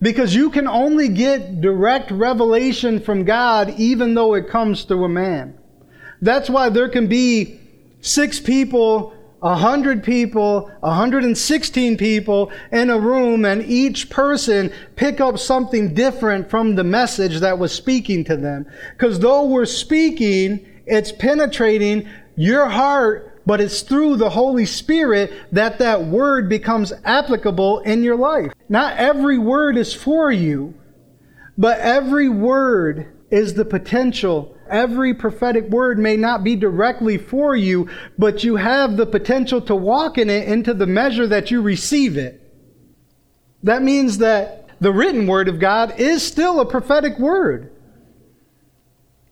[0.00, 5.08] Because you can only get direct revelation from God even though it comes through a
[5.08, 5.58] man.
[6.22, 7.60] That's why there can be
[8.00, 14.08] six people, a hundred people, a hundred and sixteen people in a room and each
[14.10, 18.66] person pick up something different from the message that was speaking to them.
[18.92, 25.78] Because though we're speaking, it's penetrating your heart but it's through the Holy Spirit that
[25.78, 28.52] that word becomes applicable in your life.
[28.68, 30.74] Not every word is for you,
[31.56, 34.54] but every word is the potential.
[34.68, 39.74] Every prophetic word may not be directly for you, but you have the potential to
[39.74, 42.42] walk in it into the measure that you receive it.
[43.62, 47.72] That means that the written word of God is still a prophetic word.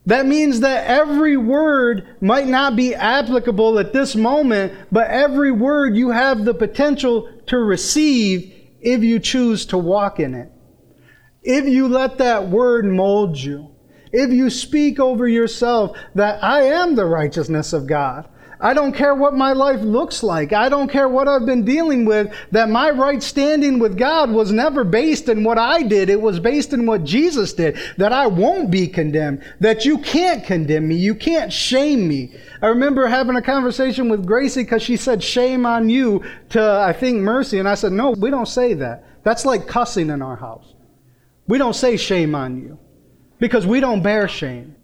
[0.07, 5.97] That means that every word might not be applicable at this moment, but every word
[5.97, 10.49] you have the potential to receive if you choose to walk in it.
[11.43, 13.69] If you let that word mold you.
[14.13, 18.29] If you speak over yourself that I am the righteousness of God.
[18.59, 20.51] I don't care what my life looks like.
[20.51, 22.33] I don't care what I've been dealing with.
[22.51, 26.09] That my right standing with God was never based in what I did.
[26.09, 27.77] It was based in what Jesus did.
[27.97, 29.43] That I won't be condemned.
[29.59, 30.95] That you can't condemn me.
[30.95, 32.33] You can't shame me.
[32.61, 36.93] I remember having a conversation with Gracie because she said, shame on you to, I
[36.93, 37.59] think, mercy.
[37.59, 39.03] And I said, no, we don't say that.
[39.23, 40.73] That's like cussing in our house.
[41.47, 42.79] We don't say shame on you
[43.39, 44.76] because we don't bear shame.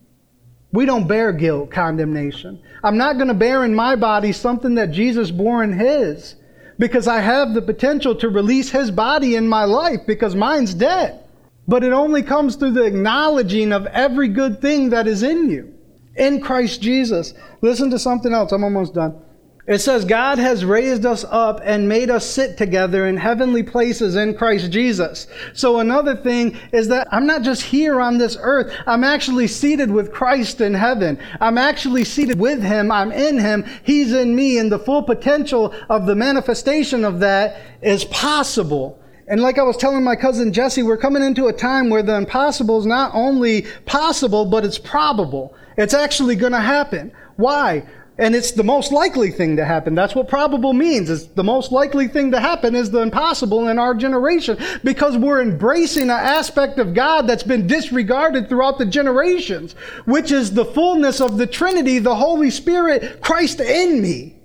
[0.74, 2.60] We don't bear guilt, condemnation.
[2.84, 6.36] I'm not going to bear in my body something that Jesus bore in his
[6.80, 11.24] because I have the potential to release his body in my life because mine's dead.
[11.68, 15.74] But it only comes through the acknowledging of every good thing that is in you
[16.16, 17.34] in Christ Jesus.
[17.62, 18.52] Listen to something else.
[18.52, 19.22] I'm almost done.
[19.66, 24.18] It says, God has raised us up and made us sit together in heavenly places
[24.18, 25.26] in Christ Jesus.
[25.54, 28.76] So another thing is that I'm not just here on this earth.
[28.86, 31.18] I'm actually seated with Christ in heaven.
[31.40, 32.92] I'm actually seated with Him.
[32.92, 33.64] I'm in Him.
[33.84, 34.58] He's in me.
[34.58, 39.00] And the full potential of the manifestation of that is possible.
[39.30, 42.18] And like I was telling my cousin Jesse, we're coming into a time where the
[42.18, 45.56] impossible is not only possible, but it's probable.
[45.78, 47.14] It's actually going to happen.
[47.38, 47.88] Why?
[48.18, 49.96] And it's the most likely thing to happen.
[49.96, 51.10] That's what probable means.
[51.10, 55.42] Is the most likely thing to happen is the impossible in our generation because we're
[55.42, 59.74] embracing an aspect of God that's been disregarded throughout the generations,
[60.06, 64.36] which is the fullness of the Trinity, the Holy Spirit, Christ in me.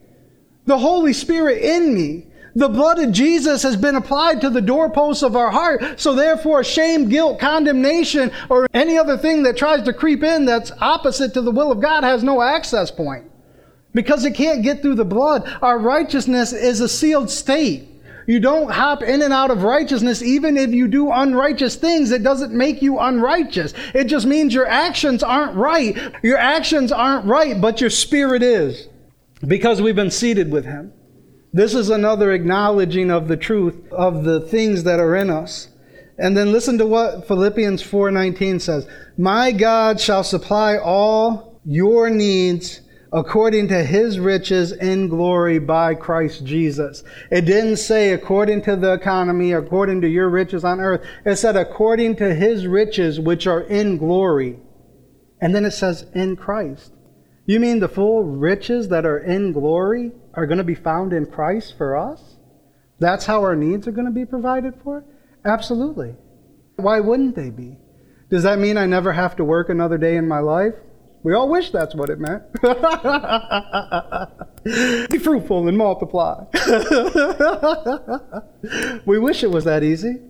[0.65, 2.27] The Holy Spirit in me.
[2.55, 6.01] The blood of Jesus has been applied to the doorposts of our heart.
[6.01, 10.73] So therefore, shame, guilt, condemnation, or any other thing that tries to creep in that's
[10.81, 13.28] opposite to the will of God has no access point
[13.99, 15.53] because it can't get through the blood.
[15.61, 17.89] Our righteousness is a sealed state.
[18.29, 22.13] You don't hop in and out of righteousness even if you do unrighteous things.
[22.13, 23.75] It doesn't make you unrighteous.
[23.95, 26.15] It just means your actions aren't right.
[26.23, 28.87] Your actions aren't right, but your spirit is
[29.45, 30.93] because we've been seated with Him.
[31.53, 35.71] This is another acknowledging of the truth of the things that are in us.
[36.17, 38.87] And then listen to what Philippians 4:19 says.
[39.17, 42.83] My God shall supply all your needs
[43.13, 47.03] according to his riches in glory by Christ Jesus.
[47.31, 51.05] It didn't say according to the economy, according to your riches on earth.
[51.25, 54.59] It said according to his riches which are in glory.
[55.41, 56.93] And then it says in Christ.
[57.47, 61.27] You mean the full riches that are in glory are going to be found in
[61.27, 62.37] Christ for us?
[62.99, 65.05] That's how our needs are going to be provided for?
[65.45, 66.15] Absolutely.
[66.77, 67.79] Why wouldn't they be?
[68.29, 70.75] Does that mean I never have to work another day in my life?
[71.23, 72.43] We all wish that's what it meant.
[75.11, 76.45] Be fruitful and multiply.
[79.05, 80.21] we wish it was that easy.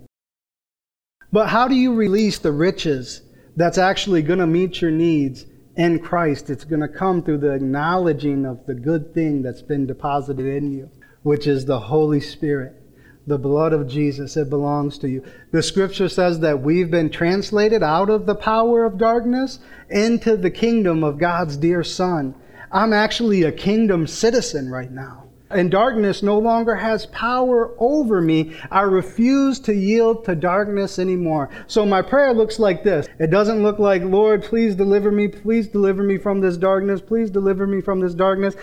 [1.30, 3.22] But how do you release the riches
[3.57, 5.45] that's actually going to meet your needs
[5.76, 6.49] in Christ?
[6.49, 10.72] It's going to come through the acknowledging of the good thing that's been deposited in
[10.72, 10.91] you,
[11.22, 12.82] which is the Holy Spirit
[13.29, 14.37] the blood of Jesus.
[14.37, 15.22] It belongs to you.
[15.53, 19.61] The scripture says that we've been translated out of the power of darkness
[19.91, 22.35] into the kingdom of God's dear Son.
[22.72, 25.24] I'm actually a kingdom citizen right now.
[25.51, 28.55] And darkness no longer has power over me.
[28.70, 31.49] I refuse to yield to darkness anymore.
[31.66, 33.09] So my prayer looks like this.
[33.18, 35.29] It doesn't look like, Lord, please deliver me.
[35.29, 37.01] Please deliver me from this darkness.
[37.01, 38.57] Please deliver me from this darkness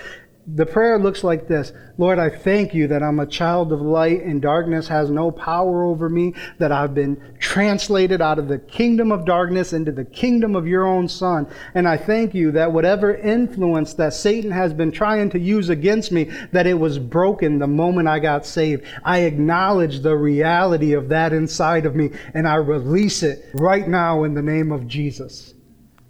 [0.47, 4.21] the prayer looks like this Lord, I thank you that I'm a child of light
[4.21, 9.11] and darkness has no power over me, that I've been translated out of the kingdom
[9.11, 11.47] of darkness into the kingdom of your own Son.
[11.73, 16.11] And I thank you that whatever influence that Satan has been trying to use against
[16.11, 18.83] me, that it was broken the moment I got saved.
[19.03, 24.25] I acknowledge the reality of that inside of me and I release it right now
[24.25, 25.53] in the name of Jesus.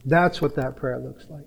[0.03, 1.45] That's what that prayer looks like.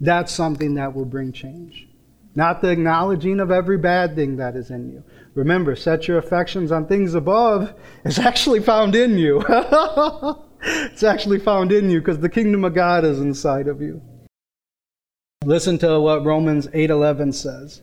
[0.00, 1.88] That's something that will bring change.
[2.34, 5.02] Not the acknowledging of every bad thing that is in you.
[5.34, 7.72] Remember, set your affections on things above.
[8.04, 9.42] It's actually found in you.
[10.62, 14.02] it's actually found in you because the kingdom of God is inside of you.
[15.44, 17.80] Listen to what Romans 8:11 says.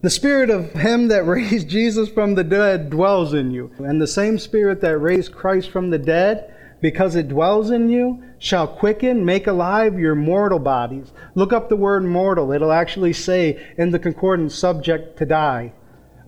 [0.00, 4.06] The spirit of him that raised Jesus from the dead dwells in you, and the
[4.08, 6.52] same spirit that raised Christ from the dead
[6.82, 11.12] because it dwells in you, shall quicken, make alive your mortal bodies.
[11.34, 12.52] Look up the word mortal.
[12.52, 15.72] It'll actually say in the concordance, subject to die.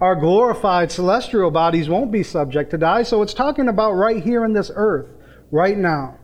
[0.01, 4.45] Our glorified celestial bodies won't be subject to die, so it's talking about right here
[4.45, 5.09] in this earth,
[5.51, 6.19] right now.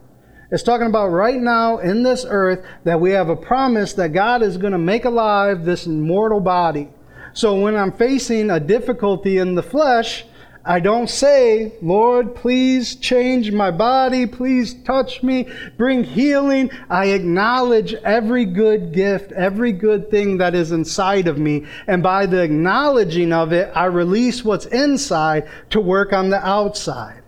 [0.52, 4.42] It's talking about right now in this earth that we have a promise that God
[4.42, 6.88] is going to make alive this mortal body.
[7.32, 10.24] So when I'm facing a difficulty in the flesh,
[10.64, 15.48] I don't say, Lord, please change my body, please touch me,
[15.78, 16.70] bring healing.
[16.90, 21.66] I acknowledge every good gift, every good thing that is inside of me.
[21.86, 27.22] And by the acknowledging of it, I release what's inside to work on the outside.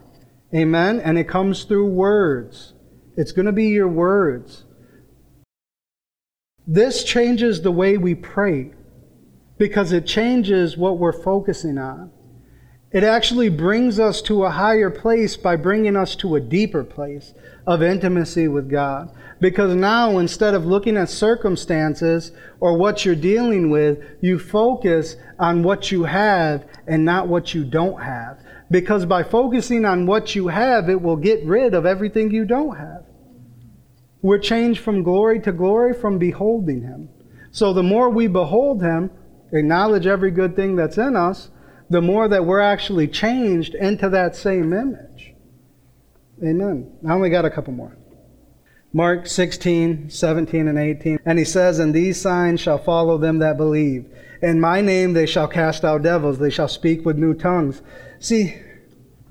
[0.55, 1.01] Amen?
[1.01, 2.74] And it comes through words.
[3.16, 4.64] It's going to be your words.
[6.66, 8.72] This changes the way we pray
[9.59, 12.11] because it changes what we're focusing on.
[12.93, 17.32] It actually brings us to a higher place by bringing us to a deeper place
[17.66, 19.11] of intimacy with God.
[19.40, 25.62] Because now, instead of looking at circumstances or what you're dealing with, you focus on
[25.62, 28.38] what you have and not what you don't have.
[28.70, 32.76] Because by focusing on what you have, it will get rid of everything you don't
[32.76, 33.05] have.
[34.20, 37.09] We're changed from glory to glory from beholding Him.
[37.51, 39.11] So the more we behold Him,
[39.53, 41.51] acknowledge every good thing that's in us,
[41.93, 45.34] the more that we're actually changed into that same image.
[46.43, 46.90] Amen.
[47.07, 47.97] I only got a couple more.
[48.95, 51.18] Mark 16, 17, and 18.
[51.24, 54.07] And he says, And these signs shall follow them that believe.
[54.43, 57.80] In my name they shall cast out devils, they shall speak with new tongues.
[58.18, 58.61] See,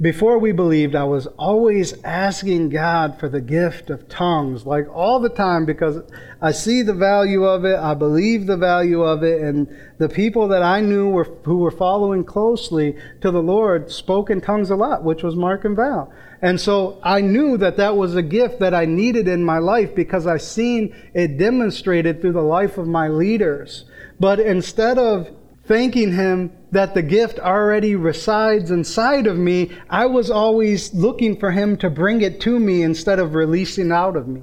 [0.01, 5.19] before we believed, I was always asking God for the gift of tongues, like all
[5.19, 6.01] the time, because
[6.41, 9.67] I see the value of it, I believe the value of it, and
[9.99, 14.41] the people that I knew were, who were following closely to the Lord spoke in
[14.41, 16.11] tongues a lot, which was Mark and Val.
[16.41, 19.93] And so I knew that that was a gift that I needed in my life
[19.93, 23.85] because I seen it demonstrated through the life of my leaders.
[24.19, 25.29] But instead of
[25.65, 31.51] thanking Him that the gift already resides inside of me, I was always looking for
[31.51, 34.41] Him to bring it to me instead of releasing out of me.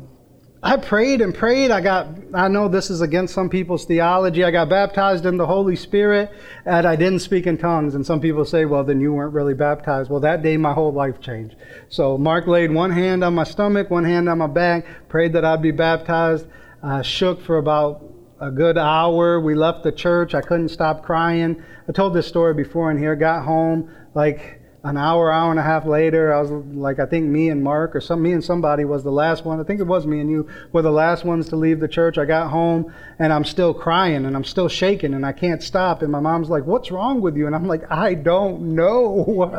[0.61, 1.71] I prayed and prayed.
[1.71, 4.43] I got, I know this is against some people's theology.
[4.43, 6.33] I got baptized in the Holy Spirit
[6.67, 7.95] and I didn't speak in tongues.
[7.95, 10.11] And some people say, well, then you weren't really baptized.
[10.11, 11.55] Well, that day my whole life changed.
[11.89, 15.45] So Mark laid one hand on my stomach, one hand on my back, prayed that
[15.45, 16.47] I'd be baptized.
[16.83, 18.03] I shook for about
[18.41, 19.41] a good hour.
[19.41, 20.35] We left the church.
[20.35, 21.63] I couldn't stop crying.
[21.89, 23.17] I told this story before in here.
[23.17, 26.33] Got home like an hour, hour and a half later.
[26.33, 29.11] I was like, I think me and Mark or some me and somebody was the
[29.11, 29.61] last one.
[29.61, 32.17] I think it was me and you were the last ones to leave the church.
[32.17, 36.03] I got home and I'm still crying and I'm still shaking and I can't stop.
[36.03, 39.51] And my mom's like, "What's wrong with you?" And I'm like, "I don't know.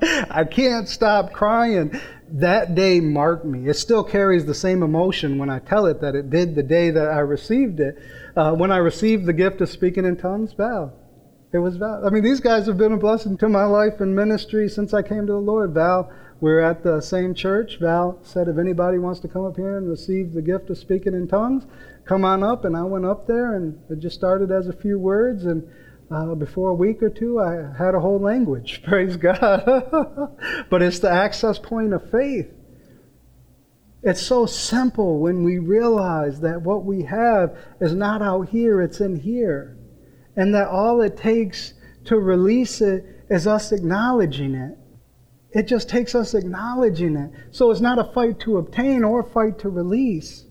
[0.30, 1.98] I can't stop crying."
[2.32, 3.68] That day marked me.
[3.68, 6.90] It still carries the same emotion when I tell it that it did the day
[6.90, 7.98] that I received it.
[8.36, 10.92] Uh, when I received the gift of speaking in tongues, Val,
[11.52, 12.06] It was Val.
[12.06, 15.02] I mean, these guys have been a blessing to my life and ministry since I
[15.02, 15.72] came to the Lord.
[15.72, 17.78] Val, we're at the same church.
[17.80, 21.14] Val said, if anybody wants to come up here and receive the gift of speaking
[21.14, 21.64] in tongues,
[22.04, 22.64] come on up.
[22.64, 25.46] And I went up there, and it just started as a few words.
[25.46, 25.66] And
[26.10, 28.82] uh, before a week or two, I had a whole language.
[28.86, 29.64] Praise God.
[30.70, 32.50] but it's the access point of faith.
[34.02, 39.00] It's so simple when we realize that what we have is not out here, it's
[39.00, 39.76] in here.
[40.36, 44.78] And that all it takes to release it is us acknowledging it.
[45.50, 47.32] It just takes us acknowledging it.
[47.50, 50.44] So it's not a fight to obtain or a fight to release.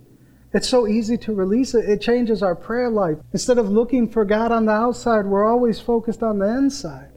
[0.54, 1.90] It's so easy to release it.
[1.90, 3.18] It changes our prayer life.
[3.34, 7.12] Instead of looking for God on the outside, we're always focused on the inside.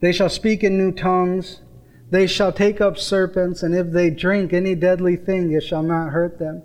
[0.00, 1.60] They shall speak in new tongues.
[2.10, 6.10] They shall take up serpents, and if they drink any deadly thing, it shall not
[6.10, 6.62] hurt them.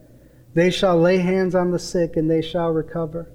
[0.54, 3.32] They shall lay hands on the sick, and they shall recover.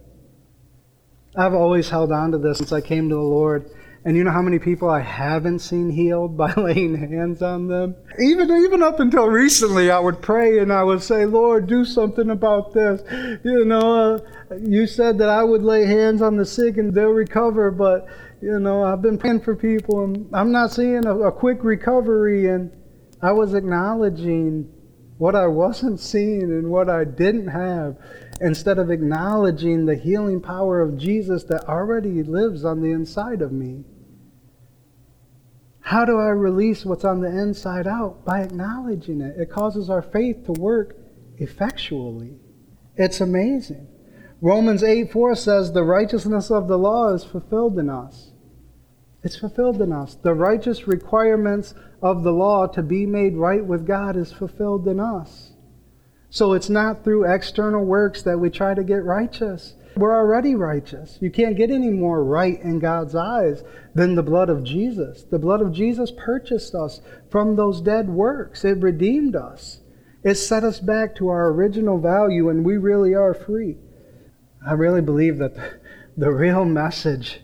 [1.35, 3.70] I've always held on to this since I came to the Lord.
[4.05, 7.94] And you know how many people I haven't seen healed by laying hands on them?
[8.18, 12.30] Even, even up until recently, I would pray and I would say, Lord, do something
[12.30, 13.03] about this.
[13.44, 14.14] You know,
[14.50, 18.07] uh, you said that I would lay hands on the sick and they'll recover, but,
[18.40, 22.48] you know, I've been praying for people and I'm not seeing a, a quick recovery.
[22.48, 22.72] And
[23.22, 24.68] I was acknowledging
[25.18, 27.96] what I wasn't seeing and what I didn't have
[28.41, 33.53] instead of acknowledging the healing power of Jesus that already lives on the inside of
[33.53, 33.85] me.
[35.80, 38.24] How do I release what's on the inside out?
[38.24, 39.39] By acknowledging it.
[39.39, 40.97] It causes our faith to work
[41.39, 42.37] effectually.
[42.97, 43.89] It's amazing.
[44.41, 48.33] Romans 8 4 says, The righteousness of the law is fulfilled in us.
[49.22, 50.14] It's fulfilled in us.
[50.16, 54.99] The righteous requirements of the law to be made right with God is fulfilled in
[54.99, 55.51] us.
[56.33, 59.74] So it's not through external works that we try to get righteous.
[59.95, 61.18] We're already righteous.
[61.20, 63.62] You can't get any more right in God's eyes
[63.95, 65.24] than the blood of Jesus.
[65.24, 69.80] The blood of Jesus purchased us from those dead works, it redeemed us.
[70.24, 73.76] It set us back to our original value, and we really are free.
[74.66, 75.80] I really believe that
[76.16, 77.41] the real message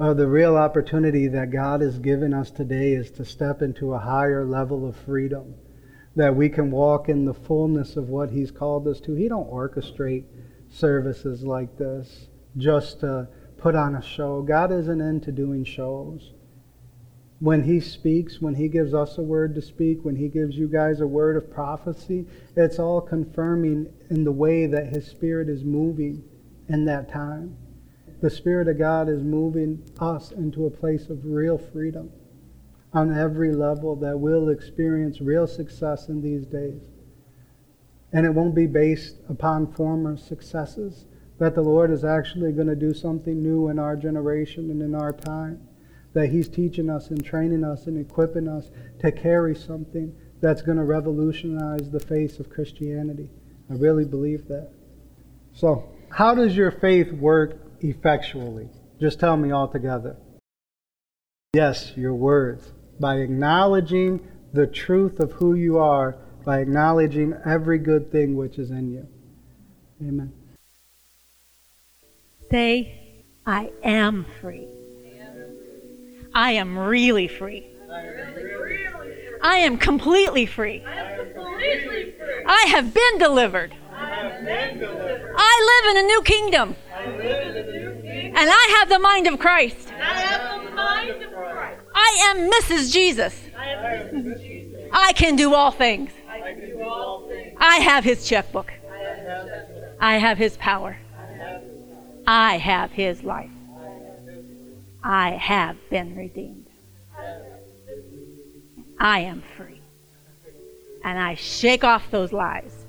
[0.00, 4.00] or the real opportunity that God has given us today is to step into a
[4.00, 5.54] higher level of freedom,
[6.16, 9.14] that we can walk in the fullness of what He's called us to.
[9.14, 10.24] He don't orchestrate
[10.68, 14.42] services like this just to put on a show.
[14.42, 16.32] God isn't into doing shows.
[17.38, 20.68] When He speaks, when He gives us a word to speak, when He gives you
[20.68, 25.64] guys a word of prophecy, it's all confirming in the way that His Spirit is
[25.64, 26.22] moving
[26.68, 27.56] in that time.
[28.20, 32.12] The Spirit of God is moving us into a place of real freedom
[32.94, 36.82] on every level that will experience real success in these days.
[38.12, 41.06] And it won't be based upon former successes.
[41.38, 44.94] That the Lord is actually going to do something new in our generation and in
[44.94, 45.66] our time.
[46.12, 48.70] That He's teaching us and training us and equipping us
[49.00, 53.30] to carry something that's going to revolutionize the face of Christianity.
[53.70, 54.70] I really believe that.
[55.54, 58.68] So, how does your faith work effectually?
[59.00, 60.16] Just tell me all together.
[61.54, 62.70] Yes, your words.
[63.02, 64.20] By acknowledging
[64.52, 69.08] the truth of who you are by acknowledging every good thing which is in you.
[70.00, 70.32] Amen.
[72.48, 74.68] Say, I am free.
[76.32, 77.66] I am really free.
[79.42, 80.84] I am completely free.
[80.86, 83.74] I have been delivered.
[83.94, 86.76] I live in a new kingdom.
[86.94, 89.90] And I have the mind of Christ.
[89.92, 91.31] And I have the mind of Christ.
[91.94, 92.92] I am Mrs.
[92.92, 93.38] Jesus.
[94.92, 96.10] I can do all things.
[97.58, 98.72] I have his checkbook.
[100.00, 100.96] I have his power.
[102.26, 103.50] I have his life.
[105.02, 106.66] I have been redeemed.
[108.98, 109.80] I am free.
[111.04, 112.84] And I shake off those lies.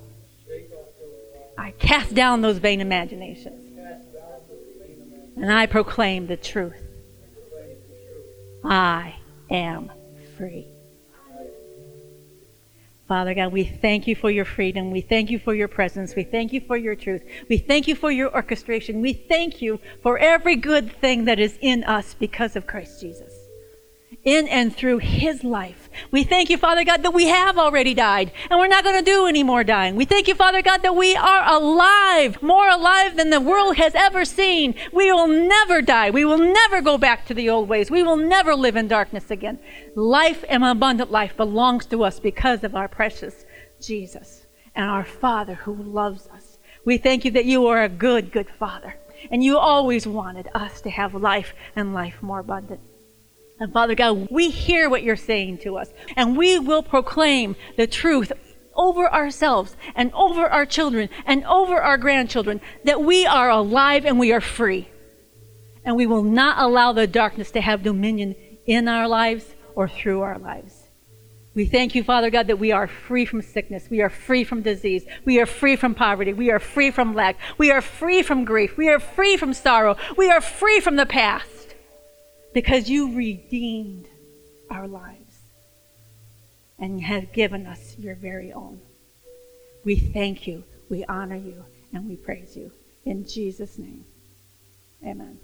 [1.57, 3.59] I cast down those vain imaginations.
[5.35, 6.82] And I proclaim the truth.
[8.63, 9.15] I
[9.49, 9.91] am
[10.37, 10.67] free.
[13.07, 14.89] Father God, we thank you for your freedom.
[14.89, 16.15] We thank you for your presence.
[16.15, 17.23] We thank you for your truth.
[17.49, 19.01] We thank you for your orchestration.
[19.01, 23.42] We thank you for every good thing that is in us because of Christ Jesus
[24.23, 25.89] in and through his life.
[26.11, 29.11] We thank you, Father God, that we have already died and we're not going to
[29.11, 29.95] do any more dying.
[29.95, 33.93] We thank you, Father God, that we are alive, more alive than the world has
[33.95, 34.75] ever seen.
[34.91, 36.09] We will never die.
[36.09, 37.91] We will never go back to the old ways.
[37.91, 39.59] We will never live in darkness again.
[39.95, 43.45] Life and abundant life belongs to us because of our precious
[43.79, 44.45] Jesus
[44.75, 46.57] and our Father who loves us.
[46.85, 48.95] We thank you that you are a good, good Father.
[49.31, 52.81] And you always wanted us to have life and life more abundant.
[53.59, 57.87] And Father God, we hear what you're saying to us, and we will proclaim the
[57.87, 58.31] truth
[58.75, 64.19] over ourselves and over our children and over our grandchildren that we are alive and
[64.19, 64.89] we are free.
[65.85, 68.35] And we will not allow the darkness to have dominion
[68.65, 70.83] in our lives or through our lives.
[71.55, 73.87] We thank you, Father God, that we are free from sickness.
[73.89, 75.05] We are free from disease.
[75.23, 76.33] We are free from poverty.
[76.33, 77.37] We are free from lack.
[77.59, 78.75] We are free from grief.
[78.75, 79.95] We are free from sorrow.
[80.17, 81.52] We are free from the past
[82.53, 84.07] because you redeemed
[84.69, 85.39] our lives
[86.79, 88.79] and have given us your very own.
[89.83, 92.71] We thank you, we honor you, and we praise you.
[93.05, 94.05] In Jesus' name,
[95.05, 95.39] amen.